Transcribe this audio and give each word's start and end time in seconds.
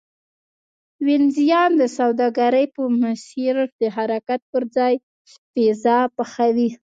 وینزیان 1.05 1.71
د 1.81 1.83
سوداګرۍ 1.97 2.65
په 2.75 2.83
مسیر 3.03 3.55
د 3.79 3.81
حرکت 3.95 4.41
پرځای 4.53 4.93
پیزا 5.53 5.99
پخوي 6.15 6.69